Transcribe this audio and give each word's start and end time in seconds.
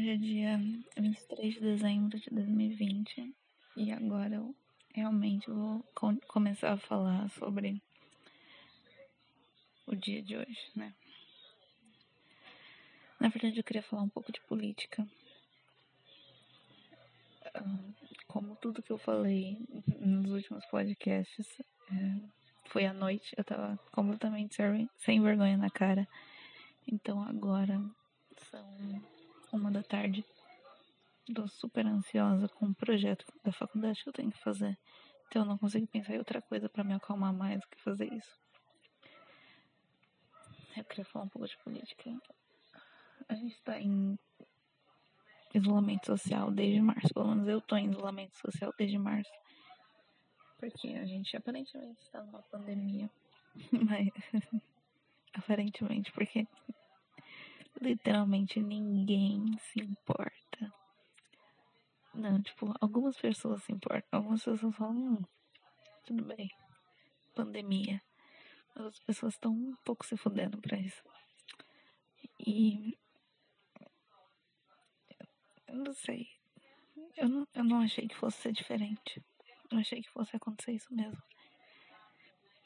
Hoje 0.00 0.12
é 0.12 0.16
dia 0.16 0.58
23 0.96 1.52
de 1.52 1.60
dezembro 1.60 2.18
de 2.18 2.30
2020 2.30 3.34
e 3.76 3.92
agora 3.92 4.36
eu 4.36 4.56
realmente 4.94 5.50
vou 5.50 5.84
com 5.94 6.16
começar 6.20 6.72
a 6.72 6.78
falar 6.78 7.28
sobre 7.32 7.82
o 9.86 9.94
dia 9.94 10.22
de 10.22 10.38
hoje, 10.38 10.70
né? 10.74 10.94
Na 13.20 13.28
verdade, 13.28 13.58
eu 13.58 13.62
queria 13.62 13.82
falar 13.82 14.00
um 14.00 14.08
pouco 14.08 14.32
de 14.32 14.40
política. 14.40 15.06
Ah, 17.54 17.62
como 18.26 18.56
tudo 18.56 18.82
que 18.82 18.90
eu 18.90 18.98
falei 18.98 19.58
nos 19.98 20.32
últimos 20.32 20.64
podcasts 20.64 21.46
é, 21.92 22.20
foi 22.70 22.86
à 22.86 22.94
noite, 22.94 23.34
eu 23.36 23.44
tava 23.44 23.78
completamente 23.92 24.56
sem 24.96 25.20
vergonha 25.20 25.58
na 25.58 25.68
cara. 25.68 26.08
Então 26.90 27.22
agora 27.22 27.78
são 28.50 28.64
uma 29.56 29.70
da 29.70 29.82
tarde. 29.82 30.24
Tô 31.34 31.46
super 31.46 31.86
ansiosa 31.86 32.48
com 32.48 32.66
o 32.66 32.74
projeto 32.74 33.24
da 33.44 33.52
faculdade 33.52 34.02
que 34.02 34.08
eu 34.08 34.12
tenho 34.12 34.32
que 34.32 34.42
fazer. 34.42 34.76
Então 35.28 35.42
eu 35.42 35.46
não 35.46 35.58
consigo 35.58 35.86
pensar 35.86 36.14
em 36.14 36.18
outra 36.18 36.42
coisa 36.42 36.68
para 36.68 36.82
me 36.82 36.92
acalmar 36.92 37.32
mais 37.32 37.60
do 37.60 37.68
que 37.68 37.80
fazer 37.80 38.12
isso. 38.12 38.38
Eu 40.76 40.84
queria 40.84 41.04
falar 41.04 41.24
um 41.24 41.28
pouco 41.28 41.46
de 41.46 41.56
política. 41.58 42.10
A 43.28 43.34
gente 43.34 43.54
está 43.54 43.80
em 43.80 44.18
isolamento 45.54 46.06
social 46.06 46.50
desde 46.50 46.80
março. 46.80 47.12
Pelo 47.12 47.28
menos 47.28 47.48
eu 47.48 47.60
tô 47.60 47.76
em 47.76 47.90
isolamento 47.90 48.36
social 48.36 48.72
desde 48.76 48.98
março. 48.98 49.30
Porque 50.58 50.88
a 50.88 51.04
gente 51.04 51.36
aparentemente 51.36 52.02
está 52.02 52.22
numa 52.22 52.42
pandemia. 52.42 53.10
Mas. 53.72 54.08
aparentemente, 55.34 56.12
porque 56.12 56.46
literalmente 57.80 58.60
ninguém 58.60 59.56
se 59.58 59.80
importa. 59.80 60.72
Não, 62.14 62.42
tipo, 62.42 62.74
algumas 62.80 63.16
pessoas 63.16 63.62
se 63.62 63.72
importam. 63.72 64.20
Algumas 64.20 64.44
pessoas 64.44 64.76
falam, 64.76 64.96
hum, 64.96 65.22
tudo 66.04 66.24
bem. 66.24 66.50
Pandemia. 67.34 68.02
Mas 68.74 68.86
as 68.86 68.98
pessoas 69.00 69.34
estão 69.34 69.52
um 69.52 69.76
pouco 69.84 70.04
se 70.04 70.16
fudendo 70.16 70.60
pra 70.60 70.78
isso. 70.78 71.02
E. 72.46 72.98
Eu 75.66 75.76
não 75.76 75.92
sei. 75.94 76.28
Eu 77.16 77.28
não, 77.28 77.48
eu 77.54 77.64
não 77.64 77.80
achei 77.80 78.08
que 78.08 78.16
fosse 78.16 78.38
ser 78.38 78.52
diferente. 78.52 79.22
Eu 79.70 79.78
achei 79.78 80.02
que 80.02 80.10
fosse 80.10 80.34
acontecer 80.36 80.72
isso 80.72 80.92
mesmo. 80.92 81.22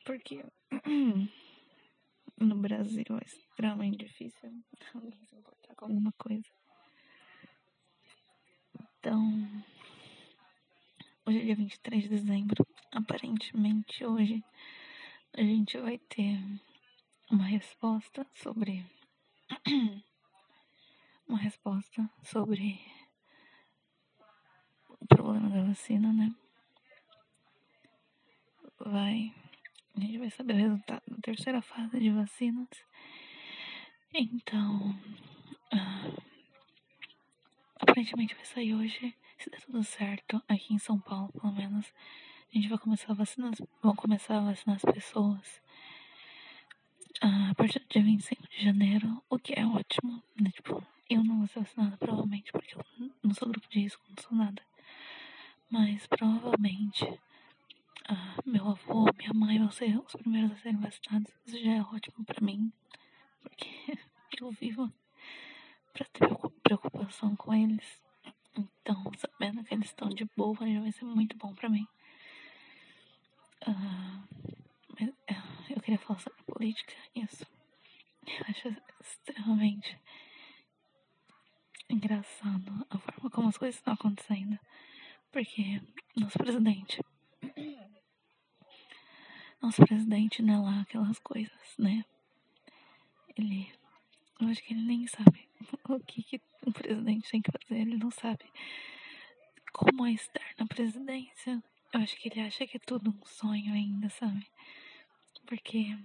Porque. 0.05 0.45
no 2.39 2.57
Brasil 2.57 3.05
é 3.11 3.25
extremamente 3.25 3.99
difícil 3.99 4.51
alguém 4.95 5.25
se 5.27 5.37
importar 5.37 5.75
com 5.75 5.87
alguma 5.87 6.13
coisa. 6.13 6.49
Então, 8.99 9.65
hoje 11.27 11.41
é 11.41 11.45
dia 11.45 11.57
23 11.57 12.03
de 12.03 12.09
dezembro. 12.09 12.67
Aparentemente, 12.93 14.05
hoje 14.05 14.43
a 15.33 15.43
gente 15.43 15.79
vai 15.79 15.99
ter 15.99 16.39
uma 17.31 17.45
resposta 17.45 18.27
sobre. 18.35 18.85
uma 21.29 21.39
resposta 21.39 22.11
sobre 22.23 22.81
o 24.89 25.07
problema 25.07 25.49
da 25.51 25.65
vacina, 25.65 26.13
né? 26.13 26.35
Vai 28.79 29.35
a 29.97 30.01
gente 30.01 30.19
vai 30.19 30.31
saber 30.31 30.55
o 30.55 30.57
resultado 30.57 31.03
da 31.07 31.17
terceira 31.19 31.63
fase 31.63 31.99
de 32.01 32.11
vacinas. 32.11 32.69
Então, 34.13 34.91
uh, 35.73 36.23
aparentemente 37.81 38.35
vai 38.35 38.45
sair 38.45 38.75
hoje, 38.75 39.15
se 39.39 39.51
der 39.51 39.61
tudo 39.61 39.83
certo, 39.85 40.43
aqui 40.49 40.75
em 40.75 40.79
São 40.79 40.99
Paulo, 40.99 41.33
pelo 41.33 41.53
menos. 41.53 41.93
A 42.53 42.57
gente 42.57 42.69
vai 42.69 42.79
começar 42.79 43.13
a 43.13 43.15
vacinar, 43.15 43.53
vão 43.83 43.97
começar 43.97 44.39
a 44.39 44.41
vacinar 44.41 44.77
as 44.77 44.95
pessoas 44.95 45.63
uh, 47.23 47.51
a 47.51 47.55
partir 47.55 47.81
do 47.81 47.89
dia 47.89 48.03
25 48.03 48.49
de 48.49 48.65
janeiro, 48.65 49.23
o 49.29 49.39
que 49.39 49.59
é 49.59 49.67
ótimo, 49.67 50.23
né? 50.41 50.51
Tipo, 50.51 50.85
eu 51.11 51.23
não 51.23 51.39
vou 51.39 51.47
ser 51.49 51.61
vacinada 51.61 51.97
provavelmente, 51.97 52.51
porque 52.53 52.75
eu 52.77 53.11
não 53.23 53.35
sou 53.35 53.49
grupo 53.49 53.69
de 53.69 53.81
risco, 53.81 54.03
não 54.09 54.23
sou 54.23 54.37
nada. 54.37 54.63
Mas 55.71 56.07
provavelmente 56.07 57.05
ah, 58.07 58.37
meu 58.45 58.69
avô, 58.69 59.07
minha 59.17 59.33
mãe 59.35 59.59
vão 59.59 59.71
ser 59.71 59.99
os 59.99 60.13
primeiros 60.15 60.53
a 60.53 60.57
serem 60.57 60.79
vacinados. 60.79 61.33
Isso 61.47 61.59
já 61.63 61.73
é 61.73 61.81
ótimo 61.81 62.25
para 62.25 62.45
mim, 62.45 62.73
porque 63.43 63.69
eu 64.41 64.51
vivo 64.51 64.93
para 65.93 66.07
ter 66.07 66.29
preocupação 66.63 67.35
com 67.37 67.55
eles. 67.55 68.03
Então, 68.57 69.11
sabendo 69.17 69.65
que 69.65 69.75
eles 69.75 69.87
estão 69.87 70.09
de 70.09 70.27
boa, 70.37 70.57
já 70.71 70.81
vai 70.81 70.93
ser 70.93 71.05
muito 71.05 71.37
bom 71.39 71.55
para 71.55 71.69
mim. 71.69 71.87
Ah, 73.67 74.23
ah, 75.31 75.65
eu 75.71 75.81
queria 75.81 75.99
falar 75.99 76.19
sobre 76.19 76.43
política, 76.43 76.93
isso. 77.15 77.47
Eu 78.27 78.45
acho 78.49 78.77
extremamente 79.01 79.99
engraçado 81.89 82.87
a 82.91 82.99
forma 82.99 83.31
como 83.31 83.49
as 83.49 83.59
coisas 83.59 83.77
estão 83.77 83.95
acontecendo. 83.95 84.59
Porque 85.33 85.81
nosso 86.17 86.39
presidente 86.39 87.04
nosso 89.65 89.85
presidente 89.87 90.43
não 90.43 90.55
é 90.55 90.59
lá 90.59 90.81
aquelas 90.83 91.19
coisas, 91.19 91.75
né? 91.79 92.05
Ele. 93.37 93.73
Eu 94.41 94.49
acho 94.49 94.63
que 94.63 94.75
ele 94.75 94.83
nem 94.83 95.07
sabe 95.07 95.49
o 95.89 96.01
que, 96.01 96.23
que 96.23 96.41
o 96.67 96.73
presidente 96.73 97.31
tem 97.31 97.41
que 97.41 97.51
fazer, 97.51 97.81
ele 97.81 97.97
não 97.97 98.11
sabe 98.11 98.45
como 99.73 100.07
é 100.07 100.13
estar 100.13 100.55
na 100.59 100.67
presidência. 100.67 101.63
Eu 101.93 102.01
acho 102.01 102.17
que 102.17 102.29
ele 102.29 102.41
acha 102.41 102.67
que 102.67 102.77
é 102.77 102.81
tudo 102.81 103.11
um 103.11 103.27
sonho 103.27 103.73
ainda, 103.73 104.11
sabe? 104.11 104.47
Porque 105.47 105.97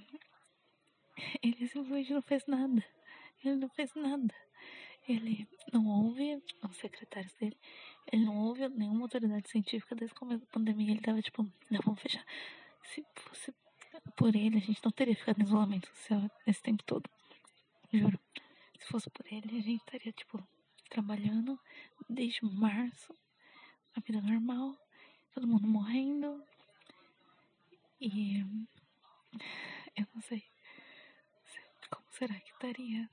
ele 1.42 1.68
simplesmente 1.68 2.14
não 2.14 2.22
fez 2.22 2.46
nada. 2.46 2.84
Ele 3.44 3.56
não 3.56 3.70
fez 3.70 3.94
nada. 3.96 4.34
Ele 5.08 5.48
não 5.74 5.86
ouve 5.88 6.42
os 6.64 6.78
secretários 6.78 7.34
dele. 7.34 7.58
Ele 8.12 8.26
não 8.26 8.38
ouve 8.38 8.68
nenhuma 8.70 9.02
autoridade 9.02 9.50
científica 9.50 9.96
desde 9.96 10.16
o 10.16 10.20
começo 10.20 10.46
da 10.46 10.52
pandemia. 10.52 10.92
Ele 10.92 11.02
tava 11.02 11.22
tipo, 11.22 11.44
não, 11.70 11.82
vamos 11.84 12.02
fechar. 12.02 12.26
Se 12.84 13.06
fosse 13.16 13.54
por 14.16 14.36
ele, 14.36 14.58
a 14.58 14.62
gente 14.62 14.84
não 14.84 14.92
teria 14.92 15.16
ficado 15.16 15.40
em 15.40 15.44
isolamento 15.44 15.88
social 15.88 16.30
esse 16.46 16.62
tempo 16.62 16.84
todo. 16.84 17.10
Juro. 17.92 18.20
Se 18.80 18.88
fosse 18.88 19.10
por 19.10 19.26
ele, 19.32 19.58
a 19.58 19.62
gente 19.62 19.80
estaria, 19.80 20.12
tipo, 20.12 20.42
trabalhando 20.90 21.60
desde 22.10 22.46
março, 22.46 23.14
a 23.96 24.00
vida 24.00 24.22
normal, 24.22 24.76
todo 25.34 25.48
mundo 25.48 25.68
morrendo. 25.68 26.44
E 28.00 28.40
eu 29.96 30.08
não 30.14 30.22
sei 30.22 30.44
como 31.90 32.06
será 32.12 32.40
que 32.40 32.52
estaria 32.52 33.10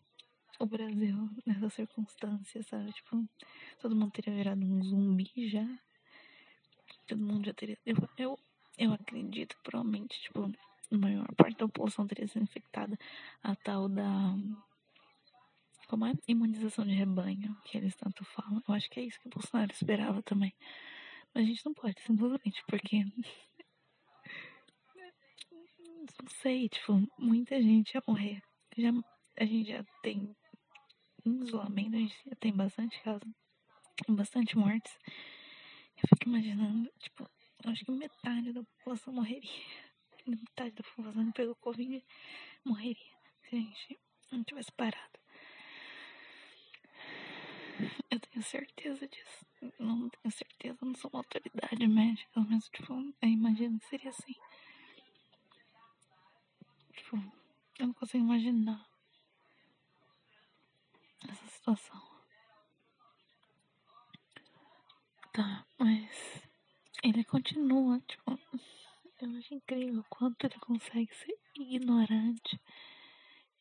o 0.58 0.66
Brasil 0.66 1.28
nessa 1.44 1.68
circunstância, 1.70 2.62
sabe? 2.62 2.92
Tipo, 2.92 3.28
todo 3.80 3.96
mundo 3.96 4.12
teria 4.12 4.34
virado 4.34 4.64
um 4.64 4.82
zumbi 4.82 5.48
já. 5.48 5.66
Todo 7.06 7.20
mundo 7.20 7.46
já 7.46 7.54
teria. 7.54 7.78
Eu, 7.84 7.96
eu 8.16 8.38
eu 8.78 8.92
acredito, 8.92 9.56
provavelmente, 9.62 10.20
tipo, 10.20 10.50
a 10.92 10.96
maior 10.96 11.26
parte 11.34 11.56
da 11.56 11.66
população 11.66 12.06
teria 12.06 12.28
sido 12.28 12.42
infectada. 12.42 12.98
A 13.42 13.54
tal 13.56 13.88
da. 13.88 14.34
Como 15.88 16.06
é? 16.06 16.12
Imunização 16.26 16.84
de 16.84 16.94
rebanho, 16.94 17.56
que 17.64 17.76
eles 17.76 17.94
tanto 17.96 18.24
falam. 18.24 18.62
Eu 18.68 18.74
acho 18.74 18.90
que 18.90 19.00
é 19.00 19.04
isso 19.04 19.20
que 19.20 19.28
o 19.28 19.30
Bolsonaro 19.30 19.72
esperava 19.72 20.22
também. 20.22 20.52
Mas 21.34 21.44
a 21.44 21.46
gente 21.46 21.64
não 21.64 21.74
pode, 21.74 22.00
simplesmente, 22.02 22.62
porque. 22.68 23.04
Não 26.22 26.30
sei, 26.40 26.68
tipo, 26.68 27.04
muita 27.18 27.60
gente 27.60 27.94
ia 27.94 28.02
morrer. 28.06 28.40
Já, 28.76 28.90
a 29.38 29.44
gente 29.44 29.68
já 29.68 29.84
tem 30.02 30.34
um 31.24 31.42
isolamento, 31.42 31.96
a 31.96 31.98
gente 31.98 32.16
já 32.24 32.36
tem 32.36 32.52
bastante 32.52 33.00
casos, 33.02 33.28
bastante 34.08 34.56
mortes. 34.56 34.96
Eu 35.96 36.08
fico 36.08 36.28
imaginando, 36.28 36.88
tipo, 36.98 37.28
acho 37.64 37.84
que 37.84 37.90
metade 37.92 38.52
da 38.52 38.62
população 38.62 39.12
morreria. 39.12 39.86
Metade 40.26 40.74
da 40.74 40.82
população 40.82 41.32
pegou 41.32 41.54
Covid 41.56 42.04
morreria 42.64 43.16
se 43.42 43.56
a 43.56 43.58
gente 43.58 44.00
não 44.32 44.44
tivesse 44.44 44.72
parado. 44.72 45.18
Eu 48.10 48.20
tenho 48.20 48.42
certeza 48.42 49.06
disso. 49.06 49.46
Não 49.78 50.08
tenho 50.08 50.32
certeza, 50.32 50.78
não 50.82 50.94
sou 50.94 51.10
uma 51.12 51.20
autoridade 51.20 51.86
médica, 51.86 52.40
mas 52.40 52.68
tipo, 52.68 52.92
eu 52.92 53.28
imagino 53.28 53.78
que 53.78 53.86
seria 53.86 54.10
assim. 54.10 54.34
Tipo, 56.94 57.16
eu 57.78 57.86
não 57.86 57.94
consigo 57.94 58.24
imaginar 58.24 58.84
essa 61.28 61.46
situação. 61.48 62.00
Tá, 65.32 65.66
mas 65.78 66.42
ele 67.02 67.22
continua, 67.46 68.00
tipo, 68.08 68.38
eu 69.20 69.38
acho 69.38 69.54
incrível 69.54 70.00
o 70.00 70.04
quanto 70.10 70.44
ele 70.44 70.58
consegue 70.58 71.14
ser 71.14 71.38
ignorante 71.54 72.60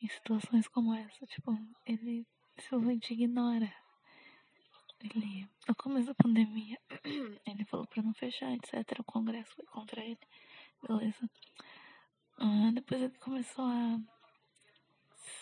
em 0.02 0.08
situações 0.08 0.68
como 0.68 0.92
essa. 0.96 1.26
Tipo, 1.28 1.56
ele 1.86 2.26
simplesmente 2.58 3.14
ignora 3.14 3.72
ele, 5.04 5.48
no 5.68 5.76
começo 5.76 6.08
da 6.08 6.16
pandemia, 6.16 6.80
ele 7.46 7.64
falou 7.66 7.86
pra 7.86 8.02
não 8.02 8.14
fechar, 8.16 8.52
etc. 8.54 9.00
O 9.00 9.04
congresso 9.04 9.54
foi 9.54 9.66
contra 9.66 10.04
ele. 10.04 10.18
Beleza. 10.82 11.30
Uh, 12.40 12.72
depois 12.74 13.04
ele 13.04 13.18
começou 13.20 13.66
a. 13.66 14.00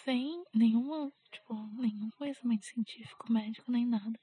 Sem 0.03 0.43
nenhuma, 0.53 1.13
tipo, 1.31 1.55
nenhum 1.77 2.09
conhecimento 2.11 2.65
científico, 2.65 3.31
médico, 3.31 3.71
nem 3.71 3.85
nada. 3.85 4.19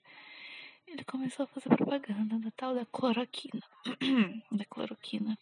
Ele 0.90 1.04
começou 1.04 1.44
a 1.44 1.46
fazer 1.46 1.68
propaganda 1.68 2.36
da 2.40 2.50
tal 2.50 2.74
da 2.74 2.84
cloroquina. 2.84 3.62
da 4.50 4.64
cloroquina. 4.64 5.38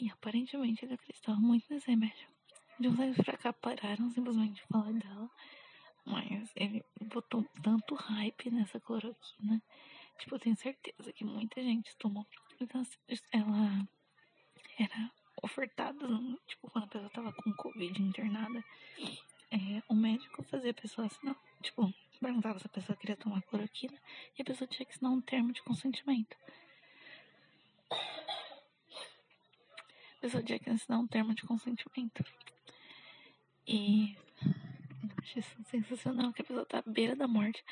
E 0.00 0.10
aparentemente 0.10 0.82
ele 0.82 0.94
acreditava 0.94 1.38
muito 1.38 1.66
nesse 1.68 1.88
remédio. 1.90 2.26
De 2.80 2.88
uns 2.88 2.98
anos 2.98 3.16
pra 3.18 3.36
cá 3.36 3.52
pararam 3.52 4.10
simplesmente 4.10 4.54
de 4.54 4.62
falar 4.62 4.92
dela. 4.94 5.30
Mas 6.06 6.50
ele 6.56 6.82
botou 7.02 7.44
tanto 7.62 7.94
hype 7.94 8.50
nessa 8.50 8.80
cloroquina. 8.80 9.62
Tipo, 10.18 10.36
eu 10.36 10.38
tenho 10.38 10.56
certeza 10.56 11.12
que 11.12 11.24
muita 11.24 11.62
gente 11.62 11.94
tomou. 11.98 12.26
Então, 12.58 12.80
assim, 12.80 12.96
ela 13.30 13.86
era 14.78 15.12
ofertada, 15.42 16.06
tipo, 16.46 16.70
quando 16.70 16.84
a 16.84 16.88
pessoa 16.88 17.10
tava 17.10 17.32
com 17.34 17.52
Covid 17.52 18.02
internada. 18.02 18.64
É, 19.50 19.82
o 19.86 19.94
médico 19.94 20.42
fazia 20.44 20.70
a 20.70 20.74
pessoa 20.74 21.06
assinar, 21.06 21.36
tipo, 21.62 21.92
perguntava 22.24 22.58
se 22.58 22.66
a 22.66 22.70
pessoa 22.70 22.96
queria 22.96 23.16
tomar 23.16 23.42
cloroquina 23.42 23.98
e 24.38 24.40
a 24.40 24.44
pessoa 24.44 24.66
tinha 24.66 24.86
que 24.86 24.92
assinar 24.92 25.12
um 25.12 25.20
termo 25.20 25.52
de 25.52 25.62
consentimento. 25.62 26.34
A 30.16 30.20
pessoa 30.22 30.42
tinha 30.42 30.58
que 30.58 30.70
assinar 30.70 31.00
um 31.00 31.06
termo 31.06 31.34
de 31.34 31.42
consentimento. 31.42 32.24
E 33.68 34.16
acho 35.20 35.38
isso 35.38 35.64
sensacional 35.64 36.32
que 36.32 36.40
a 36.40 36.44
pessoa 36.46 36.64
tá 36.64 36.78
à 36.78 36.90
beira 36.90 37.14
da 37.14 37.28
morte. 37.28 37.62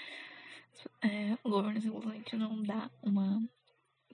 É, 1.00 1.32
o 1.42 1.48
governo 1.48 1.80
simplesmente 1.80 2.36
não 2.36 2.62
dá 2.62 2.90
uma 3.02 3.42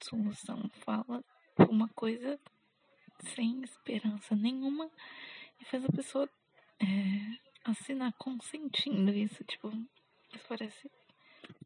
solução, 0.01 0.71
fala 0.85 1.25
uma 1.69 1.89
coisa 1.89 2.39
sem 3.35 3.61
esperança 3.65 4.37
nenhuma 4.37 4.89
e 5.61 5.65
faz 5.65 5.85
a 5.85 5.89
pessoa 5.91 6.31
é, 6.79 6.85
assinar 7.65 8.13
consentindo 8.13 9.11
isso. 9.11 9.43
Tipo, 9.43 9.73
isso 10.35 10.45
parece 10.49 10.91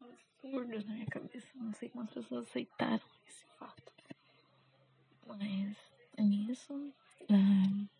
um 0.01 0.05
absurdo 0.05 0.85
na 0.85 0.93
minha 0.93 1.05
cabeça. 1.07 1.47
Não 1.55 1.73
sei 1.73 1.89
como 1.89 2.03
as 2.03 2.11
pessoas 2.11 2.47
aceitaram 2.47 3.05
esse 3.27 3.45
fato. 3.57 3.93
Mas 5.25 5.77
nisso. 6.17 6.93
É, 7.29 7.93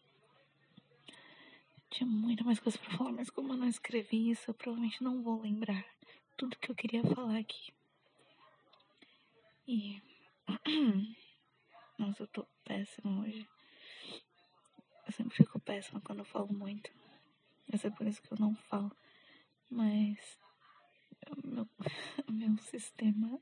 tinha 1.94 2.10
muita 2.10 2.44
mais 2.44 2.60
coisa 2.60 2.78
pra 2.78 2.98
falar, 2.98 3.12
mas 3.12 3.30
como 3.30 3.54
eu 3.54 3.58
não 3.58 3.68
escrevi 3.68 4.32
isso, 4.32 4.50
eu 4.50 4.54
provavelmente 4.56 5.04
não 5.04 5.22
vou 5.22 5.42
lembrar 5.42 5.86
tudo 6.36 6.58
que 6.58 6.72
eu 6.72 6.76
queria 6.76 7.04
falar 7.04 7.38
aqui. 7.38 7.72
E. 9.68 10.02
Nossa, 11.98 12.24
eu 12.24 12.28
tô 12.28 12.46
péssima 12.66 13.22
hoje. 13.22 13.48
Eu 15.06 15.14
sempre 15.14 15.36
fico 15.36 15.60
péssima 15.60 16.02
quando 16.02 16.20
eu 16.20 16.26
falo 16.26 16.52
muito. 16.52 16.92
Essa 17.72 17.88
é 17.88 17.92
por 17.92 18.08
isso 18.08 18.22
que 18.22 18.32
eu 18.32 18.40
não 18.40 18.56
falo. 18.56 18.92
Mas. 19.70 20.40
O 21.32 21.48
meu, 21.48 21.68
meu 22.30 22.58
sistema. 22.64 23.40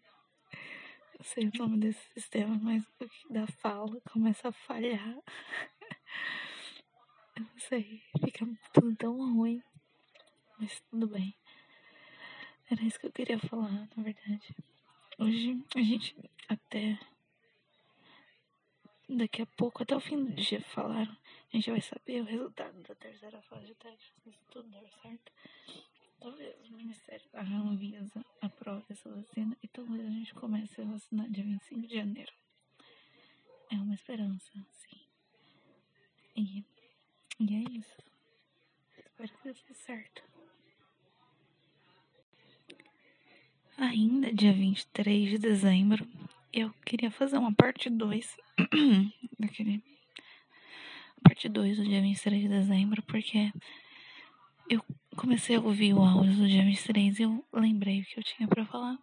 Eu 1.18 1.24
sei 1.24 1.48
o 1.48 1.58
nome 1.58 1.78
desse 1.78 2.04
sistema, 2.14 2.58
mas 2.62 2.84
o 3.00 3.08
que 3.08 3.34
da 3.34 3.48
fala 3.48 4.02
começa 4.12 4.50
a 4.50 4.52
falhar. 4.52 5.18
Eu 7.36 7.44
não 7.44 7.60
sei, 7.60 8.02
fica 8.24 8.46
tudo 8.74 8.96
tão 8.96 9.36
ruim. 9.36 9.62
Mas 10.60 10.82
tudo 10.90 11.08
bem. 11.08 11.36
Era 12.70 12.84
isso 12.84 13.00
que 13.00 13.08
eu 13.08 13.12
queria 13.12 13.40
falar, 13.40 13.88
na 13.96 14.04
verdade. 14.04 14.56
Hoje 15.20 15.64
a 15.76 15.82
gente 15.82 16.16
até. 16.48 16.98
Daqui 19.10 19.42
a 19.42 19.46
pouco, 19.46 19.84
até 19.84 19.96
o 19.96 20.00
fim 20.00 20.24
do 20.24 20.32
dia, 20.34 20.62
falaram. 20.62 21.16
A 21.54 21.58
gente 21.58 21.70
vai 21.70 21.82
saber 21.82 22.22
o 22.22 22.26
resultado 22.26 22.82
da 22.84 22.96
terceira 22.96 23.42
fase 23.42 23.68
de 23.68 23.76
teste, 23.76 24.14
se 24.24 24.32
tudo 24.50 24.70
der 24.70 24.90
certo. 25.02 25.32
Talvez 26.22 26.70
o 26.70 26.78
Ministério 26.78 27.26
da 27.34 27.42
Anvisa 27.42 28.24
aprove 28.42 28.86
essa 28.90 29.10
vacina 29.10 29.58
e 29.64 29.68
talvez 29.68 30.06
a 30.06 30.10
gente 30.10 30.34
comece 30.36 30.80
a 30.80 30.86
vacinar 30.86 31.28
dia 31.32 31.44
25 31.44 31.88
de 31.88 31.96
janeiro. 31.96 32.32
É 33.72 33.76
uma 33.76 33.96
esperança, 33.96 34.52
sim. 34.54 35.02
E 36.36 36.64
e 37.40 37.56
é 37.56 37.72
isso. 37.72 37.98
Espero 39.00 39.30
que 39.30 39.50
dê 39.68 39.74
certo. 39.74 40.24
Ainda 43.80 44.32
dia 44.32 44.54
23 44.54 45.28
de 45.32 45.38
dezembro, 45.40 46.08
eu 46.54 46.72
queria 46.86 47.10
fazer 47.10 47.40
uma 47.40 47.52
parte 47.52 47.90
2 47.90 48.38
daquele. 49.40 49.84
Parte 51.24 51.50
2 51.50 51.78
do 51.78 51.84
dia 51.84 52.00
23 52.00 52.44
de 52.44 52.48
dezembro, 52.48 53.02
porque 53.02 53.52
eu 54.70 54.86
comecei 55.16 55.56
a 55.56 55.60
ouvir 55.60 55.94
o 55.94 56.02
áudio 56.02 56.36
do 56.36 56.48
dia 56.48 56.64
23 56.64 57.20
e 57.20 57.24
eu 57.24 57.46
lembrei 57.54 58.02
o 58.02 58.06
que 58.06 58.20
eu 58.20 58.24
tinha 58.24 58.48
pra 58.48 58.66
falar. 58.66 58.98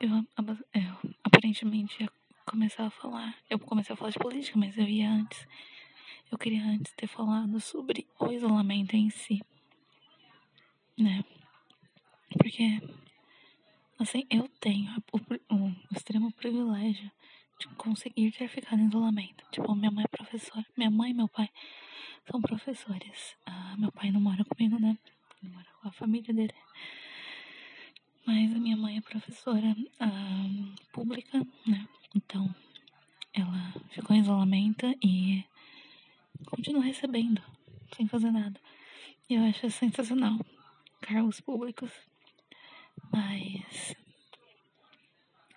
Eu, 0.00 0.10
eu 0.10 1.12
aparentemente 1.22 2.02
ia 2.02 2.10
começar 2.44 2.86
a 2.86 2.90
falar. 2.90 3.34
Eu 3.48 3.58
comecei 3.58 3.92
a 3.94 3.96
falar 3.96 4.10
de 4.10 4.18
política, 4.18 4.58
mas 4.58 4.76
eu 4.76 4.86
ia 4.86 5.10
antes. 5.10 5.46
Eu 6.30 6.38
queria 6.38 6.64
antes 6.64 6.92
ter 6.92 7.06
falado 7.06 7.60
sobre 7.60 8.06
o 8.18 8.32
isolamento 8.32 8.94
em 8.94 9.08
si, 9.08 9.40
né? 10.98 11.24
Porque, 12.36 12.80
assim, 13.98 14.26
eu 14.28 14.48
tenho 14.60 14.90
o, 15.12 15.54
o 15.54 15.76
extremo 15.92 16.32
privilégio 16.32 17.10
de 17.60 17.68
conseguir 17.76 18.32
ter 18.32 18.48
ficado 18.48 18.80
em 18.80 18.86
isolamento. 18.86 19.44
Tipo, 19.50 19.74
minha 19.74 19.90
mãe 19.90 20.04
é 20.04 20.08
professora, 20.08 20.66
minha 20.76 20.90
mãe 20.90 21.10
e 21.12 21.14
meu 21.14 21.28
pai 21.28 21.48
são 22.30 22.40
professores. 22.40 23.36
Ah, 23.46 23.76
meu 23.78 23.92
pai 23.92 24.10
não 24.10 24.20
mora 24.20 24.44
comigo, 24.44 24.78
né? 24.78 24.98
Com 25.80 25.88
a 25.88 25.92
família 25.92 26.32
dele. 26.32 26.54
Mas 28.26 28.54
a 28.54 28.58
minha 28.58 28.76
mãe 28.76 28.96
é 28.96 29.00
professora 29.00 29.76
ah, 30.00 30.46
pública, 30.92 31.38
né? 31.66 31.86
Então, 32.14 32.54
ela 33.34 33.74
ficou 33.90 34.16
em 34.16 34.20
isolamento 34.20 34.86
e 35.02 35.44
continua 36.46 36.82
recebendo, 36.82 37.42
sem 37.94 38.06
fazer 38.08 38.30
nada. 38.30 38.58
E 39.28 39.34
eu 39.34 39.44
acho 39.44 39.70
sensacional. 39.70 40.38
Cargos 41.00 41.40
públicos. 41.40 41.90
Mas. 43.12 43.94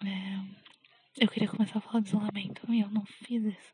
É, 0.05 1.23
eu 1.23 1.27
queria 1.27 1.47
começar 1.47 1.77
a 1.77 1.81
falar 1.81 2.01
de 2.01 2.09
isolamento 2.09 2.61
e 2.71 2.81
eu 2.81 2.89
não 2.89 3.05
fiz 3.05 3.43
isso. 3.43 3.73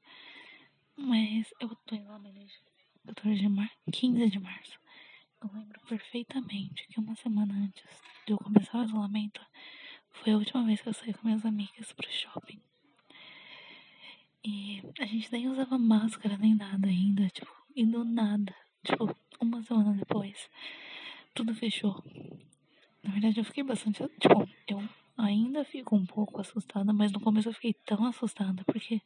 Mas 0.95 1.53
eu 1.59 1.69
tô 1.85 1.95
em 1.95 2.01
isolamento 2.01 2.35
desde 2.35 2.57
14 3.05 3.39
de 3.39 3.49
março, 3.49 3.75
15 3.91 4.29
de 4.29 4.39
março. 4.39 4.82
Eu 5.43 5.49
lembro 5.53 5.77
perfeitamente 5.89 6.87
que 6.87 7.01
uma 7.01 7.15
semana 7.15 7.53
antes 7.53 7.83
de 8.25 8.31
eu 8.31 8.37
começar 8.37 8.79
o 8.79 8.85
isolamento 8.85 9.41
foi 10.09 10.31
a 10.31 10.37
última 10.37 10.63
vez 10.63 10.79
que 10.79 10.87
eu 10.87 10.93
saí 10.93 11.13
com 11.13 11.27
minhas 11.27 11.45
amigas 11.45 11.91
pro 11.91 12.09
shopping. 12.09 12.61
E 14.41 14.81
a 15.01 15.05
gente 15.05 15.29
nem 15.33 15.49
usava 15.49 15.77
máscara 15.77 16.37
nem 16.37 16.55
nada 16.55 16.87
ainda, 16.87 17.27
tipo, 17.27 17.51
e 17.75 17.85
do 17.85 18.05
nada, 18.05 18.55
tipo, 18.85 19.13
uma 19.37 19.61
semana 19.63 19.91
depois, 19.91 20.49
tudo 21.33 21.53
fechou. 21.53 22.01
Na 23.03 23.11
verdade, 23.11 23.41
eu 23.41 23.43
fiquei 23.43 23.63
bastante, 23.63 24.01
tipo, 24.19 24.49
eu 24.65 24.81
ainda 25.17 25.65
fico 25.65 25.93
um 25.93 26.05
pouco 26.05 26.39
assustada, 26.39 26.93
mas 26.93 27.11
no 27.11 27.19
começo 27.19 27.49
eu 27.49 27.53
fiquei 27.53 27.73
tão 27.85 28.05
assustada, 28.05 28.63
porque 28.63 29.01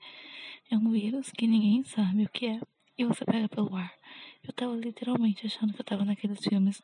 é 0.69 0.77
um 0.77 0.91
vírus 0.91 1.31
que 1.31 1.47
ninguém 1.47 1.83
sabe 1.83 2.25
o 2.25 2.29
que 2.29 2.45
é, 2.45 2.61
e 2.95 3.05
você 3.05 3.25
pega 3.25 3.49
pelo 3.49 3.75
ar. 3.75 3.96
Eu 4.47 4.53
tava 4.53 4.75
literalmente 4.75 5.45
achando 5.45 5.73
que 5.73 5.81
eu 5.81 5.85
tava 5.85 6.05
naqueles 6.05 6.39
filmes 6.39 6.81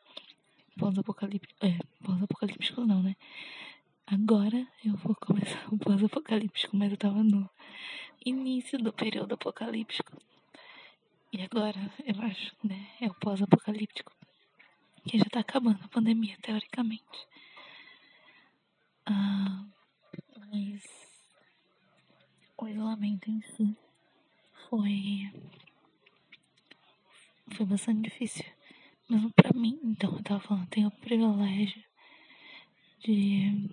pós-apocalípticos, 0.78 1.56
é, 1.62 1.78
pós-apocalípticos 2.04 2.86
não, 2.86 3.02
né? 3.02 3.16
Agora 4.06 4.66
eu 4.84 4.94
vou 4.96 5.14
começar 5.14 5.66
o 5.72 5.78
pós-apocalíptico, 5.78 6.76
mas 6.76 6.92
eu 6.92 6.98
tava 6.98 7.24
no 7.24 7.48
início 8.24 8.78
do 8.78 8.92
período 8.92 9.32
apocalíptico. 9.32 10.12
E 11.32 11.40
agora, 11.42 11.90
eu 12.04 12.20
acho, 12.22 12.54
né, 12.62 12.86
é 13.00 13.06
o 13.06 13.14
pós-apocalíptico, 13.14 14.12
que 15.08 15.18
já 15.18 15.24
tá 15.24 15.40
acabando 15.40 15.80
a 15.82 15.88
pandemia, 15.88 16.36
teoricamente. 16.42 17.26
Ah, 19.06 19.64
mas 20.52 20.84
o 22.58 22.68
isolamento 22.68 23.30
em 23.30 23.40
si 23.40 23.76
foi 24.68 25.32
foi 27.52 27.66
bastante 27.66 28.02
difícil. 28.02 28.44
Mesmo 29.08 29.30
pra 29.32 29.52
mim, 29.52 29.78
então, 29.84 30.16
eu 30.16 30.22
tava 30.22 30.40
falando, 30.40 30.66
tenho 30.68 30.88
o 30.88 31.00
privilégio 31.00 31.82
de 33.00 33.70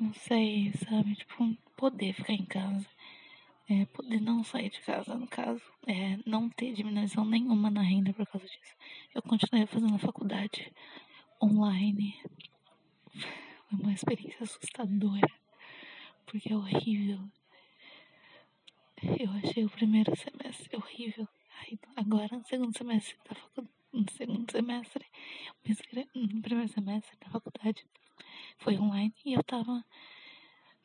não 0.00 0.14
sei, 0.14 0.72
sabe? 0.72 1.14
Tipo, 1.14 1.54
poder 1.76 2.14
ficar 2.14 2.32
em 2.32 2.44
casa. 2.46 2.86
É, 3.68 3.84
poder 3.86 4.20
não 4.20 4.42
sair 4.42 4.70
de 4.70 4.80
casa, 4.80 5.14
no 5.14 5.26
caso. 5.28 5.62
É, 5.86 6.18
não 6.24 6.48
ter 6.48 6.72
diminuição 6.72 7.24
nenhuma 7.24 7.70
na 7.70 7.82
renda 7.82 8.12
por 8.12 8.26
causa 8.26 8.46
disso. 8.46 8.74
Eu 9.14 9.22
continuei 9.22 9.66
fazendo 9.66 9.94
a 9.94 9.98
faculdade 9.98 10.72
online. 11.42 12.16
foi 13.12 13.78
uma 13.78 13.92
experiência 13.92 14.42
assustadora, 14.42 15.28
porque 16.26 16.52
é 16.52 16.56
horrível. 16.56 17.20
Eu 19.02 19.30
achei 19.32 19.64
o 19.64 19.70
primeiro 19.70 20.14
semestre 20.16 20.76
horrível. 20.76 21.28
Aí, 21.70 21.78
agora, 21.94 22.36
no 22.36 22.44
segundo 22.44 22.76
semestre 22.76 23.16
da 23.28 23.34
faculdade, 23.36 23.74
no 23.92 24.10
segundo 24.10 24.50
semestre, 24.50 25.06
no 26.16 26.42
primeiro 26.42 26.68
semestre 26.68 27.16
da 27.20 27.30
faculdade, 27.30 27.86
foi 28.58 28.76
online 28.76 29.14
e 29.24 29.34
eu 29.34 29.44
tava 29.44 29.84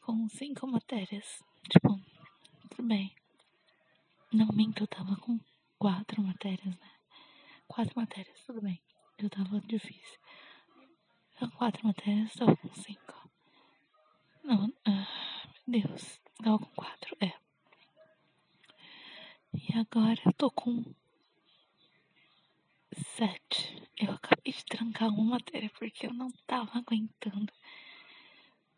com 0.01 0.29
cinco 0.29 0.67
matérias. 0.67 1.43
Tipo, 1.71 1.99
tudo 2.69 2.87
bem. 2.87 3.15
Não 4.31 4.47
minto, 4.53 4.83
eu 4.83 4.87
tava 4.87 5.15
com 5.15 5.39
quatro 5.79 6.21
matérias, 6.21 6.77
né? 6.77 6.91
Quatro 7.67 7.93
matérias, 7.95 8.43
tudo 8.45 8.61
bem. 8.61 8.79
Eu 9.17 9.27
tava 9.27 9.59
difícil. 9.61 10.19
Eu 11.41 11.49
quatro 11.51 11.83
matérias, 11.87 12.35
tava 12.35 12.55
com 12.55 12.71
cinco. 12.75 13.29
Não, 14.43 14.71
ah, 14.85 15.07
meu 15.65 15.81
Deus. 15.87 16.21
Tava 16.43 16.59
com 16.59 16.69
quatro, 16.75 17.17
é. 17.21 17.44
E 19.67 19.77
agora 19.79 20.19
eu 20.23 20.33
tô 20.33 20.51
com 20.51 20.83
sete. 23.15 23.81
Eu 23.97 24.11
acabei 24.11 24.53
de 24.53 24.63
trancar 24.65 25.09
uma 25.09 25.23
matéria 25.23 25.71
porque 25.79 26.05
eu 26.05 26.13
não 26.13 26.29
tava 26.45 26.77
aguentando. 26.77 27.51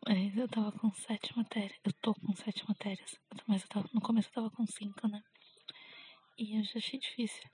Mas 0.06 0.34
eu 0.34 0.48
tava 0.48 0.72
com 0.72 0.90
sete 0.92 1.36
matérias. 1.36 1.78
Eu 1.84 1.92
tô 2.00 2.14
com 2.14 2.34
sete 2.34 2.66
matérias. 2.66 3.20
Mas 3.46 3.62
eu 3.62 3.68
tava, 3.68 3.90
no 3.92 4.00
começo 4.00 4.28
eu 4.28 4.32
tava 4.32 4.50
com 4.50 4.66
cinco, 4.66 5.06
né? 5.08 5.22
E 6.38 6.56
eu 6.56 6.64
já 6.64 6.78
achei 6.78 6.98
difícil. 6.98 7.44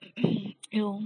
Eu 0.72 0.98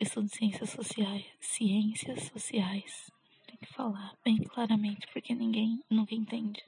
estudo 0.00 0.28
ciências 0.28 0.70
sociais. 0.70 1.24
Ciências 1.40 2.24
sociais. 2.24 3.10
Tem 3.46 3.56
que 3.56 3.72
falar 3.72 4.16
bem 4.24 4.36
claramente, 4.38 5.06
porque 5.12 5.34
ninguém 5.34 5.82
nunca 5.90 6.14
entende. 6.14 6.64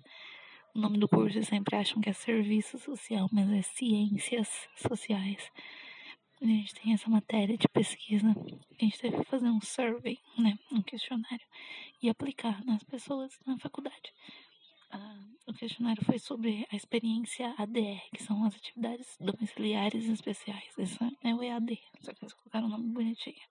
O 0.75 0.81
nome 0.81 0.99
do 0.99 1.09
curso 1.09 1.41
sempre 1.45 1.77
acham 1.77 2.03
que 2.03 2.11
é 2.11 2.13
serviço 2.13 2.77
social, 2.81 3.29
mas 3.31 3.49
é 3.49 3.63
ciências 3.63 4.69
sociais. 4.75 5.53
A 6.43 6.47
gente 6.47 6.75
tem 6.75 6.93
essa 6.93 7.09
matéria 7.09 7.57
de 7.57 7.69
pesquisa. 7.69 8.27
A 8.29 8.85
gente 8.85 8.99
que 8.99 9.25
fazer 9.25 9.49
um 9.49 9.61
survey, 9.61 10.19
né? 10.37 10.59
Um 10.73 10.83
questionário 10.83 11.47
e 12.03 12.09
aplicar 12.09 12.65
nas 12.65 12.83
pessoas 12.83 13.39
na 13.47 13.57
faculdade. 13.57 14.13
Ah, 14.91 15.25
o 15.47 15.55
questionário 15.55 16.05
foi 16.05 16.19
sobre 16.19 16.67
a 16.73 16.75
experiência 16.75 17.55
ADR, 17.57 18.03
que 18.13 18.25
são 18.25 18.45
as 18.45 18.57
atividades 18.57 19.17
domiciliares 19.21 20.09
especiais. 20.09 20.75
Isso 20.77 20.99
é 21.23 21.33
o 21.33 21.41
EAD, 21.41 21.79
só 22.01 22.13
que 22.13 22.25
eles 22.25 22.35
colocaram 22.35 22.67
um 22.67 22.71
nome 22.71 22.89
bonitinho. 22.89 23.47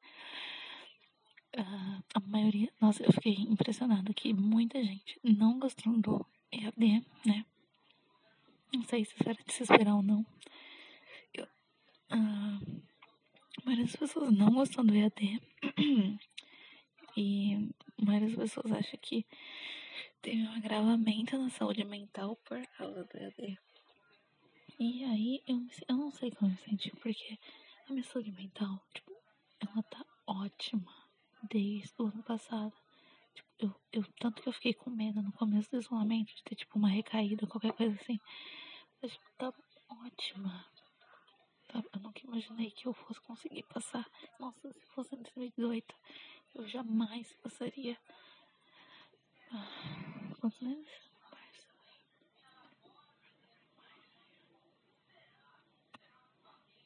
Uh, 1.55 2.03
a 2.15 2.19
maioria, 2.19 2.69
nossa, 2.81 3.01
eu 3.03 3.13
fiquei 3.13 3.33
impressionada 3.33 4.13
que 4.13 4.33
muita 4.33 4.83
gente 4.83 5.17
não 5.23 5.57
gostou 5.57 5.97
do 6.01 6.25
EAD, 6.53 7.05
né? 7.25 7.45
Não 8.73 8.83
sei 8.83 9.05
se 9.05 9.13
era 9.25 9.33
de 9.33 9.53
se 9.53 9.63
esperar 9.63 9.95
ou 9.95 10.03
não. 10.03 10.25
Eu, 11.33 11.45
uh, 11.45 12.83
várias 13.63 13.95
pessoas 13.95 14.31
não 14.31 14.51
gostam 14.51 14.85
do 14.85 14.95
EAD. 14.95 15.41
e 17.17 17.69
várias 17.99 18.35
pessoas 18.35 18.71
acham 18.71 18.99
que 19.01 19.25
teve 20.21 20.41
um 20.41 20.53
agravamento 20.53 21.37
na 21.37 21.49
saúde 21.49 21.83
mental 21.83 22.35
por 22.37 22.65
causa 22.77 23.03
do 23.03 23.17
EAD. 23.17 23.59
E 24.79 25.03
aí 25.05 25.43
eu, 25.47 25.67
eu 25.87 25.97
não 25.97 26.11
sei 26.11 26.31
como 26.31 26.51
eu 26.51 26.55
me 26.55 26.61
senti, 26.61 26.91
porque 26.97 27.37
a 27.87 27.93
minha 27.93 28.03
saúde 28.03 28.31
mental, 28.31 28.81
tipo, 28.93 29.11
ela 29.59 29.83
tá 29.83 30.05
ótima 30.25 30.91
desde 31.49 31.93
o 31.99 32.07
ano 32.07 32.23
passado. 32.23 32.73
Eu, 33.59 33.73
eu, 33.91 34.03
tanto 34.19 34.41
que 34.41 34.49
eu 34.49 34.53
fiquei 34.53 34.73
com 34.73 34.89
medo 34.89 35.21
no 35.21 35.31
começo 35.33 35.69
do 35.71 35.77
isolamento 35.77 36.33
de 36.35 36.43
ter, 36.43 36.55
tipo, 36.55 36.77
uma 36.77 36.89
recaída, 36.89 37.47
qualquer 37.47 37.73
coisa 37.73 37.95
assim. 37.95 38.19
Mas, 39.01 39.11
tipo, 39.11 39.25
tava 39.37 39.55
ótima. 40.05 40.65
Eu 41.73 41.99
nunca 42.01 42.21
imaginei 42.23 42.69
que 42.71 42.87
eu 42.87 42.93
fosse 42.93 43.19
conseguir 43.21 43.63
passar. 43.63 44.07
Nossa, 44.39 44.71
se 44.71 44.85
fosse 44.93 45.15
em 45.15 45.21
2018, 45.23 45.95
eu 46.55 46.67
jamais 46.67 47.33
passaria. 47.41 47.97
Ah. 49.51 49.93
Quantos 50.39 50.59
meses? 50.59 51.13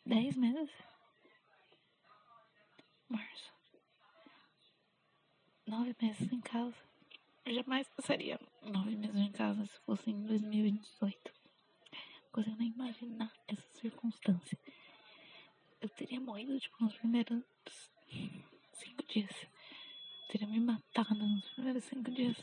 Dez 0.05 0.37
meses? 0.37 0.71
Março. 3.09 3.56
Nove 5.67 5.93
meses 6.01 6.31
em 6.31 6.39
casa. 6.39 6.77
Eu 7.45 7.53
jamais 7.55 7.89
passaria 7.89 8.39
nove 8.63 8.95
meses 8.95 9.17
em 9.17 9.31
casa 9.33 9.65
se 9.65 9.77
fosse 9.81 10.11
em 10.11 10.25
2018. 10.25 11.33
Não 12.23 12.31
consigo 12.31 12.55
nem 12.55 12.69
imaginar 12.69 13.33
essa 13.49 13.67
circunstância. 13.73 14.57
Eu 15.81 15.89
teria 15.89 16.21
morrido, 16.21 16.57
tipo, 16.57 16.81
nos 16.81 16.95
primeiros 16.95 17.43
cinco 18.71 19.03
dias. 19.09 19.29
Eu 20.21 20.27
teria 20.29 20.47
me 20.47 20.61
matado 20.61 21.15
nos 21.15 21.49
primeiros 21.49 21.83
cinco 21.83 22.11
dias. 22.11 22.37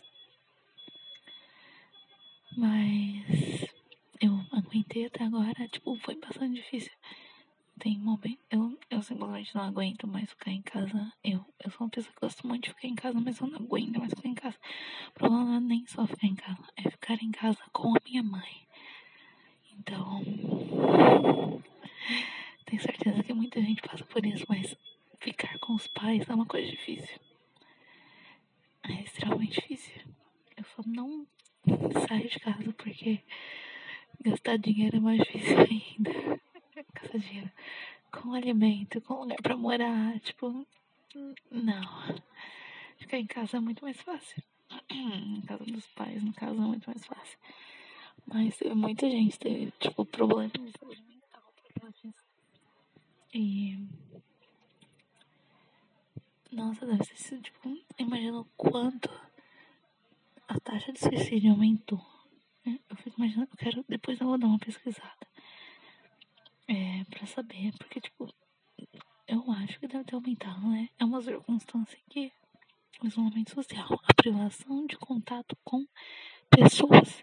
Mas 2.59 3.67
eu 4.21 4.33
aguentei 4.53 5.07
até 5.07 5.25
agora, 5.25 5.67
tipo, 5.69 5.97
foi 6.01 6.17
bastante 6.17 6.57
difícil. 6.57 6.93
Tem 7.85 7.99
momento, 7.99 8.39
eu, 8.51 8.79
eu 8.89 9.03
simplesmente 9.03 9.55
não 9.55 9.63
aguento 9.65 10.07
mais 10.07 10.31
ficar 10.31 10.51
em 10.51 10.63
casa. 10.63 11.13
Eu, 11.23 11.45
eu 11.63 11.71
sou 11.71 11.85
uma 11.85 11.91
pessoa 11.91 12.15
que 12.15 12.21
gosta 12.23 12.49
muito 12.49 12.63
de 12.65 12.71
ficar 12.71 12.89
em 12.89 12.95
casa, 12.95 13.21
mas 13.21 13.39
eu 13.39 13.47
não 13.47 13.59
aguento 13.59 13.99
mais 13.99 14.09
ficar 14.15 14.27
em 14.27 14.35
casa. 14.35 14.57
O 15.09 15.13
problema 15.13 15.45
não 15.45 15.57
é 15.57 15.61
nem 15.61 15.87
só 15.87 16.07
ficar 16.07 16.27
em 16.27 16.35
casa, 16.35 16.65
é 16.79 16.89
ficar 16.89 17.23
em 17.23 17.31
casa 17.31 17.59
com 17.75 17.95
a 17.95 18.01
minha 18.07 18.23
mãe. 18.23 18.67
Então, 19.71 20.23
tenho 22.65 22.81
certeza 22.81 23.23
que 23.23 23.35
muita 23.35 23.61
gente 23.61 23.83
passa 23.83 24.03
por 24.07 24.25
isso, 24.25 24.47
mas 24.49 24.75
ficar 25.21 25.59
com 25.59 25.75
os 25.75 25.87
pais 25.87 26.27
é 26.27 26.35
uma 26.35 26.47
coisa 26.47 26.67
difícil. 26.71 27.21
É 28.85 29.03
extremamente 29.03 29.61
difícil. 29.61 30.01
Eu 30.57 30.65
só 30.75 30.83
não 30.87 31.27
saio 32.09 32.31
de 32.31 32.41
casa 32.41 32.73
porque 32.73 33.21
gastar 34.23 34.57
dinheiro 34.57 34.97
é 34.97 35.01
mais 35.01 35.19
difícil 35.19 35.59
ainda. 35.69 36.44
Gastar 36.75 37.19
dinheiro 37.19 37.51
com 38.11 38.33
alimento, 38.33 39.01
com 39.01 39.21
lugar 39.21 39.41
pra 39.43 39.57
morar, 39.57 40.19
tipo, 40.21 40.67
não. 41.51 41.85
Ficar 42.99 43.19
em 43.19 43.27
casa 43.27 43.57
é 43.57 43.61
muito 43.61 43.85
mais 43.85 44.01
fácil. 44.01 44.43
em 44.91 45.41
casa 45.43 45.65
dos 45.65 45.87
pais, 45.89 46.23
no 46.23 46.33
caso, 46.33 46.57
é 46.57 46.67
muito 46.67 46.89
mais 46.89 47.05
fácil. 47.05 47.39
Mas 48.27 48.59
muita 48.75 49.09
gente 49.09 49.39
teve, 49.39 49.71
tipo, 49.79 50.05
problema 50.07 50.51
de 50.51 50.73
saúde 50.79 51.03
mental. 51.03 51.43
E. 53.33 53.79
Nossa, 56.53 56.87
deve 56.87 57.05
ser, 57.05 57.41
tipo, 57.41 57.77
imagina 57.99 58.39
o 58.39 58.45
quanto 58.57 59.11
a 60.49 60.61
taxa 60.61 60.93
de 60.93 61.01
suicídio 61.01 61.51
aumentou. 61.51 62.05
Eu 62.65 62.97
fico 62.97 63.21
imaginando, 63.21 63.51
eu 63.53 63.57
quero, 63.59 63.85
depois 63.89 64.21
eu 64.21 64.27
vou 64.29 64.39
dar 64.39 64.47
uma 64.47 64.59
pesquisada. 64.59 65.34
É, 66.67 67.05
pra 67.05 67.27
saber, 67.27 67.73
porque, 67.79 68.01
tipo, 68.01 68.27
eu 69.29 69.51
acho 69.53 69.79
que 69.79 69.87
deve 69.87 70.05
ter 70.05 70.15
aumentado, 70.15 70.67
né? 70.67 70.89
É 70.99 71.05
uma 71.05 71.21
circunstância 71.21 71.99
que 72.09 72.33
o 73.03 73.07
isolamento 73.07 73.55
social, 73.55 74.01
a 74.05 74.15
privação 74.15 74.87
de 74.87 74.97
contato 74.97 75.57
com 75.63 75.87
pessoas, 76.49 77.23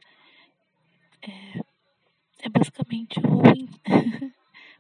é, 1.22 1.60
é 2.40 2.50
basicamente 2.50 3.20
o, 3.20 3.42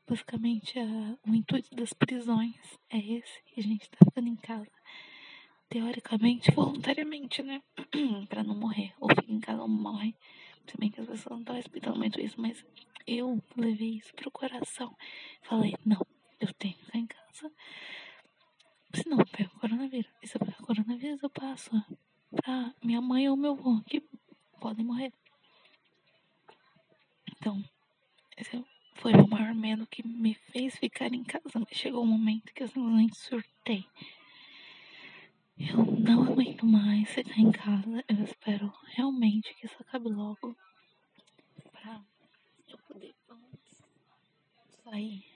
basicamente 0.08 0.78
a, 0.78 1.18
o 1.28 1.34
intuito 1.34 1.74
das 1.76 1.94
prisões 1.94 2.56
é 2.90 2.98
esse, 2.98 3.44
que 3.46 3.60
a 3.60 3.64
gente 3.64 3.90
tá 3.90 3.98
ficando 4.06 4.28
em 4.28 4.36
casa 4.36 4.70
teoricamente, 5.72 6.52
voluntariamente, 6.52 7.42
né? 7.42 7.62
pra 8.28 8.44
não 8.44 8.54
morrer. 8.54 8.94
Ou 9.00 9.08
fica 9.10 9.32
em 9.32 9.40
casa 9.40 9.62
ou 9.62 9.70
morre. 9.70 10.14
Se 10.68 10.78
bem 10.78 10.90
que 10.90 11.02
as 11.02 11.08
pessoas 11.08 11.32
não 11.32 11.40
estão 11.40 11.56
respeitando 11.56 11.98
muito 11.98 12.20
isso, 12.20 12.40
mas 12.40 12.66
eu 13.06 13.42
levei 13.58 13.96
isso 13.96 14.14
pro 14.16 14.32
coração. 14.32 14.96
Falei, 15.42 15.76
não, 15.86 16.06
eu 16.40 16.54
tenho 16.54 16.76
que 16.76 16.86
ficar 16.86 16.98
em 16.98 17.08
casa. 17.08 17.52
Senão 18.94 19.20
eu 19.20 19.26
pego 19.26 19.60
coronavírus. 19.60 20.12
E 20.22 20.28
se 20.28 20.36
eu 20.36 20.40
pegar 20.46 20.58
coronavírus, 20.58 21.24
eu 21.24 21.30
passo 21.30 21.72
pra 22.32 22.74
minha 22.84 23.02
mãe 23.02 23.30
ou 23.30 23.38
meu 23.38 23.54
avô, 23.54 23.82
que 23.88 24.04
podem 24.60 24.86
morrer. 24.86 25.14
Então, 27.32 27.64
esse 28.38 28.64
foi 28.96 29.14
o 29.14 29.28
maior 29.28 29.54
medo 29.54 29.88
que 29.88 30.06
me 30.06 30.34
fez 30.34 30.78
ficar 30.78 31.14
em 31.14 31.24
casa. 31.24 31.60
Mas 31.60 31.78
chegou 31.78 32.04
um 32.04 32.08
momento 32.08 32.54
que 32.54 32.64
eu 32.64 32.68
simplesmente 32.68 33.18
surtei. 33.18 33.86
Eu 35.70 35.86
não 35.86 36.24
aguento 36.24 36.66
mais 36.66 37.10
ficar 37.10 37.38
em 37.38 37.52
casa. 37.52 38.04
Eu 38.08 38.24
espero 38.24 38.74
realmente 38.96 39.54
que 39.54 39.66
isso 39.68 39.76
acabe 39.80 40.10
logo. 40.10 40.56
Pra 41.72 42.02
eu 42.68 42.78
poder 42.88 43.14
sair 44.84 45.31